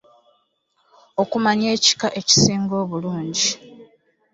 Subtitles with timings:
[1.21, 3.49] Okumanya ekika ekisinga obulungi.